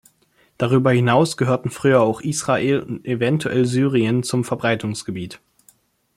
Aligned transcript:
Darüber 0.57 0.89
hinaus 0.91 1.37
gehörten 1.37 1.69
früher 1.69 2.01
auch 2.01 2.21
Israel 2.21 2.79
und 2.79 3.05
eventuell 3.05 3.67
Syrien 3.67 4.23
zum 4.23 4.43
Verbreitungsgebiet. 4.43 5.39